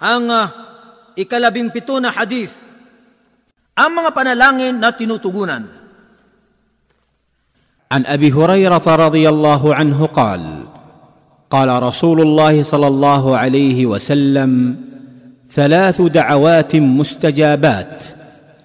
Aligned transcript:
Ang 0.00 0.32
uh, 0.32 0.46
ikalabing 1.12 1.68
pito 1.68 2.00
na 2.00 2.08
hadith, 2.08 2.56
ang 3.76 3.92
mga 3.92 4.10
panalangin 4.16 4.76
na 4.80 4.92
tinutugunan. 4.96 5.80
عن 7.90 8.06
ابي 8.06 8.30
هريره 8.30 8.86
رضي 8.86 9.28
الله 9.28 9.74
عنه 9.74 10.06
قال 10.14 10.42
قال 11.50 11.82
رسول 11.82 12.22
الله 12.22 12.62
صلى 12.62 12.86
الله 12.86 13.36
عليه 13.36 13.86
وسلم 13.86 14.76
ثلاث 15.50 16.02
دعوات 16.02 16.76
مستجابات 16.76 18.04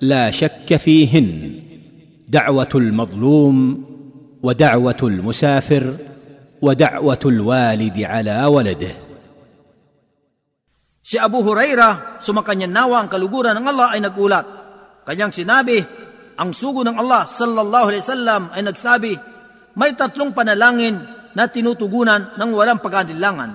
لا 0.02 0.32
شك 0.32 0.76
فيهن 0.78 1.30
دعوه 2.30 2.70
المظلوم 2.76 3.84
ودعوه 4.44 5.02
المسافر 5.04 5.94
ودعوه 6.62 7.24
الوالد 7.26 7.98
على 8.04 8.46
ولده 8.46 9.05
Si 11.06 11.22
Abu 11.22 11.46
Huraira, 11.46 12.18
sumakanya 12.18 12.66
nawa 12.66 13.06
ang 13.06 13.10
kaluguran 13.14 13.54
ng 13.62 13.70
Allah 13.70 13.94
ay 13.94 14.02
nagulat. 14.02 14.46
Kanyang 15.06 15.38
sinabi, 15.38 15.78
ang 16.34 16.50
sugo 16.50 16.82
ng 16.82 16.98
Allah 16.98 17.30
sallallahu 17.30 17.94
alaihi 17.94 18.02
wasallam 18.02 18.50
ay 18.50 18.66
nagsabi, 18.66 19.14
may 19.78 19.94
tatlong 19.94 20.34
panalangin 20.34 20.98
na 21.38 21.46
tinutugunan 21.46 22.34
ng 22.42 22.50
walang 22.50 22.82
pag-adilangan. 22.82 23.52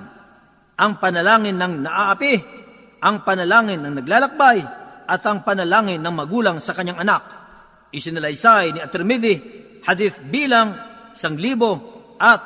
Ang 0.78 0.92
panalangin 1.02 1.58
ng 1.58 1.90
naaapi, 1.90 2.34
ang 3.02 3.26
panalangin 3.26 3.82
ng 3.82 3.98
naglalakbay, 3.98 4.58
at 5.10 5.22
ang 5.26 5.42
panalangin 5.42 5.98
ng 5.98 6.14
magulang 6.14 6.62
sa 6.62 6.70
kanyang 6.70 7.02
anak. 7.02 7.26
Isinalaysay 7.90 8.78
ni 8.78 8.78
At-Tirmidhi, 8.78 9.34
hadith 9.82 10.22
bilang 10.22 10.78
isang 11.18 11.34
libo 11.34 11.82
at 12.14 12.38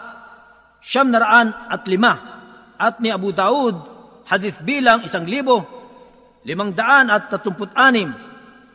siyam 0.81 1.13
naraan 1.13 1.53
at 1.69 1.85
lima. 1.93 2.13
At 2.81 3.05
ni 3.05 3.13
Abu 3.13 3.37
Daud, 3.37 3.94
hadith 4.29 4.61
bilang 4.65 5.05
isang 5.05 5.29
libo, 5.29 5.65
limang 6.45 6.73
daan 6.77 7.09
at 7.09 7.33
tatumput 7.33 7.73
anim. 7.77 8.13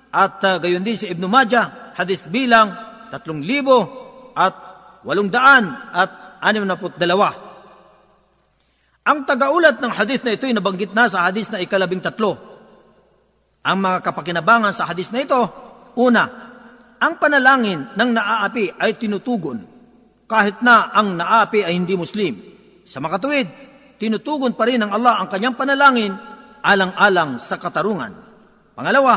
At 0.09 0.41
uh, 0.41 0.57
gayon 0.57 0.81
din 0.81 0.97
si 0.97 1.05
Ibn 1.09 1.23
Majah, 1.29 1.93
hadith 1.93 2.29
bilang 2.33 2.73
tatlong 3.13 3.41
libo 3.41 3.77
at 4.33 4.53
walong 5.05 5.29
daan 5.29 5.69
at 5.93 6.41
anim 6.41 6.65
na 6.65 6.77
dalawa. 6.77 7.29
Ang 9.09 9.25
tagaulat 9.25 9.81
ng 9.81 9.93
hadith 9.93 10.21
na 10.21 10.37
ito 10.37 10.45
ay 10.45 10.53
nabanggit 10.53 10.93
na 10.93 11.09
sa 11.09 11.25
hadith 11.25 11.49
na 11.49 11.61
ikalabing 11.61 12.01
tatlo. 12.01 12.37
Ang 13.65 13.77
mga 13.81 14.05
kapakinabangan 14.05 14.73
sa 14.73 14.85
hadith 14.85 15.09
na 15.09 15.25
ito, 15.25 15.41
una, 15.97 16.23
ang 16.99 17.13
panalangin 17.17 17.95
ng 17.95 18.09
naaapi 18.11 18.77
ay 18.77 18.99
tinutugon 18.99 19.65
kahit 20.29 20.61
na 20.61 20.93
ang 20.93 21.17
naaapi 21.17 21.65
ay 21.65 21.73
hindi 21.73 21.97
Muslim. 21.97 22.37
Sa 22.85 23.01
makatuwid, 23.01 23.49
tinutugon 23.99 24.55
pa 24.55 24.65
rin 24.65 24.79
ng 24.81 24.91
Allah 24.95 25.19
ang 25.19 25.27
kanyang 25.27 25.59
panalangin 25.59 26.15
alang-alang 26.63 27.37
sa 27.43 27.59
katarungan. 27.59 28.15
Pangalawa, 28.73 29.15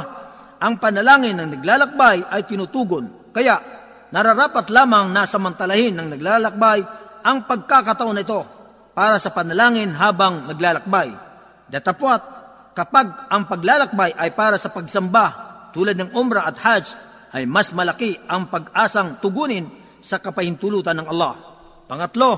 ang 0.59 0.79
panalangin 0.79 1.39
ng 1.39 1.49
naglalakbay 1.59 2.27
ay 2.27 2.43
tinutugon. 2.47 3.31
Kaya, 3.31 3.59
nararapat 4.11 4.71
lamang 4.71 5.11
na 5.11 5.27
samantalahin 5.27 5.95
ng 5.99 6.09
naglalakbay 6.19 6.79
ang 7.23 7.47
pagkakataon 7.47 8.15
na 8.19 8.27
ito 8.27 8.43
para 8.93 9.17
sa 9.17 9.31
panalangin 9.31 9.95
habang 9.95 10.51
naglalakbay. 10.51 11.15
Datapwat, 11.71 12.23
kapag 12.77 13.33
ang 13.33 13.49
paglalakbay 13.49 14.19
ay 14.19 14.35
para 14.37 14.61
sa 14.61 14.69
pagsamba 14.69 15.27
tulad 15.73 15.97
ng 15.97 16.13
umrah 16.13 16.45
at 16.45 16.61
hajj, 16.61 16.87
ay 17.33 17.49
mas 17.49 17.73
malaki 17.73 18.21
ang 18.29 18.53
pag-asang 18.53 19.17
tugunin 19.25 19.65
sa 20.05 20.21
kapahintulutan 20.21 21.01
ng 21.01 21.09
Allah. 21.09 21.33
Pangatlo, 21.89 22.31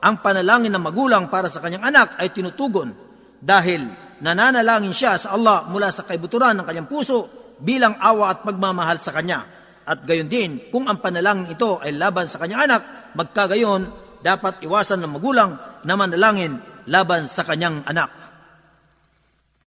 ang 0.00 0.24
panalangin 0.24 0.72
ng 0.72 0.82
magulang 0.82 1.28
para 1.28 1.52
sa 1.52 1.60
kanyang 1.60 1.84
anak 1.84 2.16
ay 2.16 2.32
tinutugon 2.32 2.92
dahil 3.40 3.84
nananalangin 4.20 4.92
siya 4.92 5.16
sa 5.16 5.36
Allah 5.36 5.68
mula 5.68 5.92
sa 5.92 6.04
kaibuturan 6.04 6.56
ng 6.60 6.66
kanyang 6.66 6.88
puso 6.88 7.28
bilang 7.60 7.96
awa 8.00 8.32
at 8.32 8.44
pagmamahal 8.44 8.96
sa 8.96 9.12
kanya. 9.12 9.44
At 9.84 10.04
gayon 10.04 10.28
din, 10.28 10.50
kung 10.68 10.88
ang 10.88 11.00
panalangin 11.00 11.52
ito 11.52 11.80
ay 11.80 11.96
laban 11.96 12.28
sa 12.28 12.40
kanyang 12.40 12.68
anak, 12.68 12.82
magkagayon, 13.16 13.82
dapat 14.20 14.60
iwasan 14.64 15.00
ng 15.00 15.16
magulang 15.16 15.56
na 15.84 15.94
manalangin 15.96 16.60
laban 16.88 17.24
sa 17.28 17.44
kanyang 17.44 17.80
anak. 17.88 18.19